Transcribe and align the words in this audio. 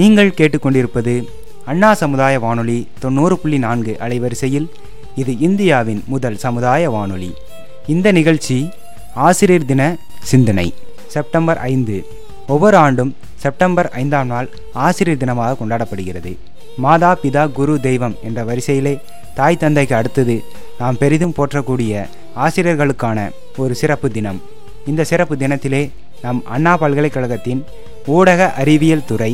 நீங்கள் 0.00 0.36
கேட்டுக்கொண்டிருப்பது 0.38 1.14
அண்ணா 1.70 1.88
சமுதாய 2.00 2.34
வானொலி 2.44 2.76
தொண்ணூறு 3.02 3.34
புள்ளி 3.38 3.58
நான்கு 3.64 3.92
அலைவரிசையில். 4.04 4.66
இது 5.20 5.32
இந்தியாவின் 5.46 6.02
முதல் 6.12 6.38
சமுதாய 6.44 6.90
வானொலி. 6.94 7.30
இந்த 7.94 8.08
நிகழ்ச்சி 8.18 8.56
ஆசிரியர் 9.26 9.66
தின 9.70 9.82
சிந்தனை. 10.30 10.66
செப்டம்பர் 11.14 11.58
ஐந்து. 11.72 11.96
ஒவ்வொரு 12.54 12.76
ஆண்டும் 12.84 13.12
செப்டம்பர் 13.44 13.88
ஐந்தாம் 14.02 14.30
நாள் 14.32 14.48
ஆசிரியர் 14.86 15.22
தினமாக 15.22 15.58
கொண்டாடப்படுகிறது. 15.60 16.32
மாதா 16.84 17.12
பிதா 17.22 17.44
குரு 17.58 17.74
தெய்வம் 17.88 18.16
என்ற 18.28 18.40
வரிசையிலே 18.50 18.94
தாய் 19.38 19.62
தந்தைக்கு 19.64 19.94
அடுத்தது 20.00 20.36
நாம் 20.80 21.00
பெரிதும் 21.02 21.36
போற்றக்கூடிய 21.38 21.92
ஆசிரியர்களுக்கான 22.44 23.18
ஒரு 23.62 23.74
சிறப்பு 23.82 24.10
தினம். 24.16 24.40
இந்த 24.90 25.04
சிறப்பு 25.12 25.36
தினத்திலே 25.44 25.82
நம் 26.22 26.42
அண்ணா 26.54 26.74
பல்கலைக்கழகத்தின் 26.82 27.62
ஊடக 28.16 28.52
அறிவியல் 28.62 29.08
துறை 29.10 29.32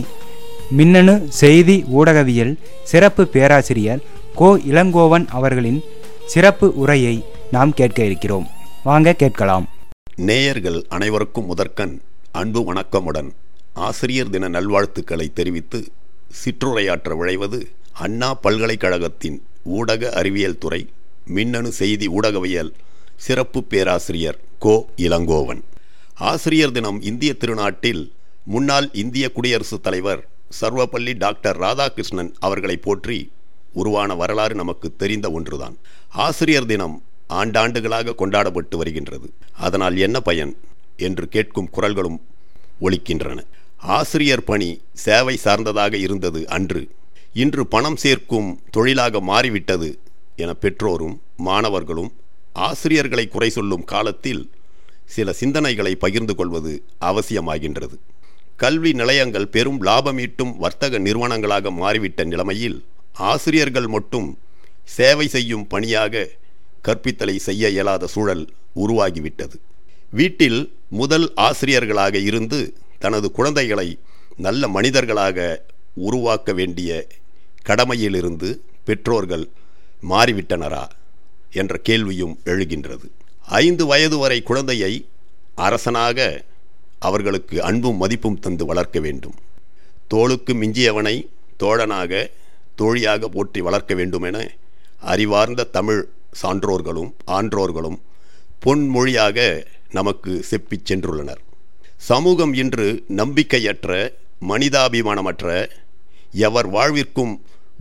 மின்னணு 0.70 1.26
செய்தி 1.28 1.84
ஊடகவியல் 1.88 2.58
சிறப்பு 2.84 3.26
பேராசிரியர் 3.26 4.02
கோ 4.34 4.56
இளங்கோவன் 4.56 5.26
அவர்களின் 5.28 5.82
சிறப்பு 6.26 6.74
உரையை 6.74 7.24
நாம் 7.50 7.74
கேட்க 7.74 8.04
இருக்கிறோம். 8.04 8.46
வாங்க 8.84 9.12
கேட்கலாம். 9.12 9.68
நேயர்கள் 10.16 10.84
அனைவருக்கும் 10.88 11.46
முதற்கண் 11.46 12.00
அன்பு 12.32 12.72
வணக்கமுடன் 12.72 13.30
ஆசிரியர் 13.72 14.30
தின 14.30 14.48
நல்வாழ்த்துக்களை 14.48 15.32
தெரிவித்து 15.32 15.88
சிற்றுரையாற்ற 16.44 17.16
விழைவது 17.16 17.66
அண்ணா 17.92 18.34
பல்கலைக்கழகத்தின் 18.34 19.42
ஊடக 19.64 20.12
அறிவியல் 20.12 20.58
துறை 20.58 20.88
மின்னணு 21.26 21.72
செய்தி 21.72 22.08
ஊடகவியல் 22.08 22.72
சிறப்பு 23.16 23.62
பேராசிரியர் 23.62 24.38
கோ 24.58 24.86
இளங்கோவன். 24.96 25.60
ஆசிரியர் 26.14 26.72
தினம் 26.72 27.02
இந்திய 27.02 27.34
திருநாட்டில் 27.40 28.10
முன்னாள் 28.44 28.90
இந்திய 28.92 29.32
குடியரசுத் 29.32 29.82
தலைவர் 29.82 30.28
சர்வப்பள்ளி 30.60 31.12
டாக்டர் 31.18 31.58
ராதாகிருஷ்ணன் 31.58 32.34
அவர்களை 32.38 32.76
போற்றி 32.76 33.30
உருவான 33.72 34.14
வரலாறு 34.14 34.54
நமக்கு 34.54 34.96
தெரிந்த 34.96 35.30
ஒன்றுதான். 35.30 35.76
ஆசிரியர் 36.08 36.66
தினம் 36.66 37.02
ஆண்டாண்டுகளாக 37.28 38.14
கொண்டாடப்பட்டு 38.14 38.76
வருகின்றது. 38.76 39.32
அதனால் 39.52 39.96
என்ன 39.96 40.20
பயன் 40.20 40.56
என்று 40.96 41.28
கேட்கும் 41.28 41.70
குரல்களும் 41.72 42.18
ஒழிக்கின்றன 42.80 43.44
ஆசிரியர் 43.76 44.44
பணி 44.44 44.80
சேவை 44.92 45.36
சார்ந்ததாக 45.36 45.96
இருந்தது 45.96 46.48
அன்று. 46.48 46.88
இன்று 47.32 47.66
பணம் 47.66 47.96
சேர்க்கும் 47.96 48.60
தொழிலாக 48.70 49.20
மாறிவிட்டது 49.20 49.98
என 50.36 50.54
பெற்றோரும் 50.60 51.16
மாணவர்களும் 51.36 52.12
ஆசிரியர்களை 52.52 53.28
குறை 53.28 53.50
சொல்லும் 53.50 53.84
காலத்தில் 53.84 54.50
சில 55.06 55.34
சிந்தனைகளை 55.40 55.94
பகிர்ந்து 55.94 56.34
கொள்வது 56.34 56.82
அவசியமாகின்றது. 57.00 57.96
கல்வி 58.57 58.93
நிலையங்கள் 58.93 59.49
பெரும் 59.49 59.80
லாபமீட்டும் 59.87 60.52
வர்த்தக 60.57 60.99
நிறுவனங்களாக 60.99 61.71
மாறிவிட்ட 61.80 62.24
நிலைமையில் 62.24 62.76
ஆசிரியர்கள் 63.30 63.87
மட்டும் 63.87 64.28
சேவை 64.97 65.26
செய்யும் 65.28 65.66
பணியாக 65.66 66.28
கற்பித்தலை 66.88 67.37
செய்ய 67.37 67.69
இயலாத 67.69 68.06
சூழல் 68.06 68.44
உருவாகிவிட்டது. 68.76 69.56
வீட்டில் 70.10 70.60
முதல் 71.00 71.26
ஆசிரியர்களாக 71.34 72.16
இருந்து 72.19 72.60
தனது 72.98 73.31
குழந்தைகளை 73.31 73.88
நல்ல 74.37 74.69
மனிதர்களாக 74.69 75.66
உருவாக்க 76.09 76.53
வேண்டிய 76.53 76.91
கடமையிலிருந்து 77.69 78.48
பெற்றோர்கள் 78.84 79.47
மாறிவிட்டனரா 80.10 80.84
என்ற 81.50 81.76
கேள்வியும் 81.88 82.34
எழுகின்றது. 82.44 83.06
ஐந்து 83.65 83.87
வயது 83.87 84.19
வரை 84.19 84.43
குழந்தையை 84.43 84.93
அரசனாக 85.54 86.44
அவர்களுக்கு 87.09 87.56
அன்பும் 87.69 87.97
மதிப்பும் 87.97 88.38
தந்து 88.38 88.65
வளர்க்க 88.71 88.99
வேண்டும். 89.06 89.37
தோளுக்கு 90.09 90.53
மிஞ்சியவனை 90.54 91.16
தோழனாக 91.62 92.12
தோழியாக 92.76 93.28
போற்றி 93.28 93.60
வளர்க்க 93.60 93.92
வேண்டும் 93.94 94.26
என 94.28 94.38
அறிவார்ந்த 95.12 95.70
தமிழ் 95.76 96.03
சான்றோர்களும் 96.42 97.10
ஆன்றோர்களும் 97.36 97.98
பொன்மொழியாக 98.64 99.38
நமக்கு 99.91 100.32
செப்பிச் 100.50 100.86
சென்றுள்ளனர். 100.88 101.42
சமூகம் 102.10 102.53
இன்று 102.62 102.86
நம்பிக்கையற்ற 103.16 103.92
மனிதாபிமானமற்ற 104.48 105.53
எவர் 106.47 106.69
வாழ்விற்கும் 106.70 107.34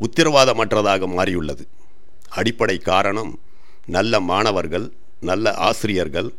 உத்தரவாதமற்றதாக 0.03 1.07
மாறியுள்ளது. 1.17 1.63
அடிப்படை 2.29 2.77
காரணம் 2.89 3.33
நல்ல 3.85 4.19
மாணவர்கள் 4.31 4.87
நல்ல 5.21 5.53
ஆசிரியர்கள் 5.69 6.29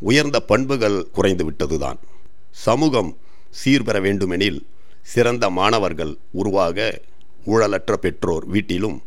உயர்ந்த 0.00 0.36
பண்புகள் 0.50 0.98
குறைந்துவிட்டதுதான். 1.14 1.98
சமூகம் 2.50 3.16
சீர்பெற 3.50 4.00
வேண்டுமெனில் 4.00 4.66
சிறந்த 5.02 5.50
மாணவர்கள் 5.50 6.16
உருவாக 6.30 7.00
ஊழலற்ற 7.46 7.92
பெற்றோர் 7.94 8.46
வீட்டிலும் 8.46 9.02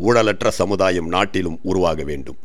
ஊழலற்ற 0.00 0.48
சமுதாயம் 0.48 1.08
நாட்டிலும் 1.08 1.58
உருவாக 1.62 2.02
வேண்டும். 2.02 2.36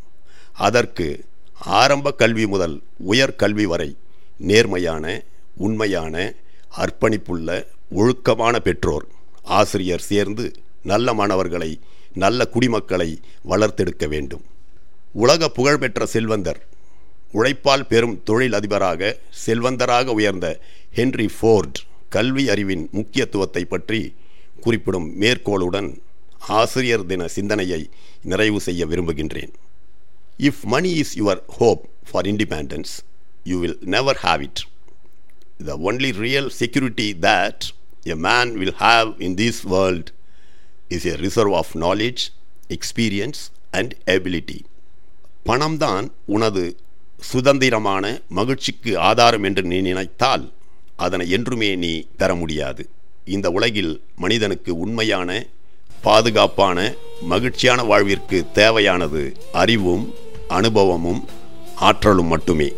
அதற்கு 0.53 1.25
ஆரம்ப 1.57 2.11
கல்வி 2.11 2.47
முதல் 2.47 2.81
உயர் 2.97 3.35
கல்வி 3.35 3.65
வரை 3.65 3.95
நேர்மையான 4.37 5.23
உண்மையான 5.55 6.33
அர்ப்பணிப்புள்ள 6.77 7.65
ஒழுக்கமான 7.89 8.59
பெற்றோர் 8.59 9.07
ஆசிரியர் 9.43 10.01
சேர்ந்து 10.01 10.51
நல்ல 10.83 11.13
மாணவர்களை 11.13 11.79
நல்ல 12.13 12.47
குடிமக்களை 12.53 13.19
வளர்த்தெடுக்க 13.49 14.07
வேண்டும். 14.07 14.43
உலக 15.13 15.49
புகழ்பெற்ற 15.49 16.05
செல்வந்தர் 16.05 16.67
உழைப்பால் 17.33 17.87
பெரும் 17.87 18.15
தொழில் 18.23 18.53
அதிபராக 18.53 19.01
செல்வந்தராக 19.45 20.13
உயர்ந்த 20.19 20.47
ஹென்றி 20.97 21.27
ஃபோர்ட் 21.37 21.77
கல்வி 22.09 22.43
அறிவின் 22.49 22.83
முக்கியத்துவத்தை 22.91 23.63
பற்றி 23.65 24.01
குறிப்பிடும் 24.61 25.07
மேற்கோளுடன் 25.21 25.89
ஆசிரியர் 26.59 27.05
தின 27.05 27.27
சிந்தனையை 27.27 27.81
நிறைவு 28.23 28.59
செய்ய 28.59 28.85
விரும்புகின்றேன். 28.85 29.53
If 30.39 30.61
money 30.63 30.91
is 31.01 31.13
your 31.19 31.41
hope 31.57 31.83
for 32.09 32.25
independence 32.25 32.93
you 33.43 33.57
will 33.59 33.77
never 33.95 34.19
have 34.23 34.41
it 34.41 34.61
the 35.65 35.75
only 35.89 36.11
real 36.25 36.49
security 36.59 37.07
that 37.27 37.63
a 38.13 38.17
man 38.27 38.51
will 38.61 38.77
have 38.79 39.09
in 39.27 39.35
this 39.35 39.61
world 39.75 40.09
is 40.87 41.05
a 41.05 41.15
reserve 41.25 41.55
of 41.61 41.73
knowledge 41.77 42.23
experience 42.77 43.41
and 43.71 43.93
ability 44.07 44.59
பணம்தான் 45.43 46.07
உனது 46.25 46.65
சுதந்திரமான 47.29 48.05
மகிழ்ச்சிக்கு 48.29 48.91
ஆதாரம் 49.09 49.43
என்று 49.43 49.63
நீ 49.63 49.77
நினைத்தால் 49.79 50.45
அதனை 50.95 51.25
என்றுமே 51.29 51.69
நீ 51.75 51.91
பெற 52.17 52.35
முடியாது. 52.35 52.83
இந்த 53.25 53.47
உலகில் 53.49 53.93
மனிதனுக்கு 54.15 54.71
உண்மையான 54.77 55.29
பாதுகாப்பான 56.01 56.77
மகிழ்ச்சியான 57.21 57.83
வாழ்விற்கு 57.83 58.39
தேவையானது 58.53 59.21
அறிவும் 59.51 60.05
அனுபவமும் 60.47 61.21
ஆற்றலும் 61.89 62.31
மட்டுமே. 62.33 62.69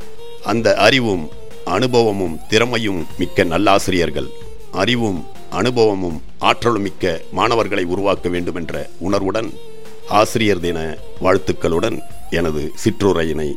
அந்த 0.44 0.68
அறிவும் 0.88 1.24
அனுபவமும் 1.66 2.36
திறமையும் 2.50 3.02
மிக்க 3.18 3.44
நல்லாசிரியர்கள். 3.44 4.30
அறிவும் 4.72 5.20
அனுபவமும் 5.50 6.18
ஆற்றலும் 6.40 6.86
மிக்க 6.88 7.22
மாணவர்களை 7.32 7.84
உருவாக்க 7.94 8.30
வேண்டுமென்ற 8.30 8.90
உணர்வுடன் 9.00 9.50
ஆசிரியர் 10.20 10.60
தின 10.60 10.80
வாழ்த்துக்களுடன் 11.22 11.98
எனது 12.30 12.62
சிற்றுரையினை 12.84 13.50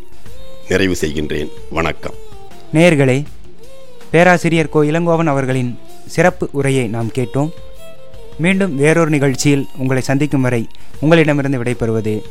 நிறைவு 0.68 0.96
செய்கின்றேன். 1.00 1.50
வணக்கம். 1.70 2.14
நேர்களே 2.74 3.24
பேராசிரியர் 4.10 4.68
கோ. 4.68 4.82
இளங்கோவன் 4.82 5.24
அவர்களின் 5.24 5.78
சிறப்பு 6.06 6.48
உரையை 6.52 6.86
நாம் 6.86 7.10
கேட்டோம். 7.14 7.50
மீண்டும் 8.38 8.76
வேறொரு 8.76 9.10
நிகழ்ச்சியில் 9.10 9.66
உங்களை 9.76 10.02
சந்திக்கும் 10.02 10.40
வரை 10.40 10.68
உங்களிடமிருந்து 11.00 11.62
விடைபெறுவது 11.62 12.22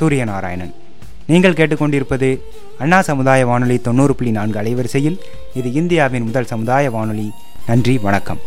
சூரியநாராயணன். 0.00 0.74
நீங்கள் 1.26 1.52
கேட்டுக்கொண்டிருப்பது 1.52 2.40
அண்ணா 2.78 3.02
சமுதாய 3.02 3.46
வானொலி 3.46 3.78
தொண்ணூறு 3.78 4.14
புள்ளி 4.14 4.32
நான்கு 4.32 4.60
அலைவரிசையில். 4.60 5.18
இது 5.54 5.72
இந்தியாவின் 5.72 6.22
முதல் 6.22 6.44
சமுதாய 6.44 6.90
வானொலி. 6.90 7.30
நன்றி 7.66 7.98
வணக்கம். 7.98 8.38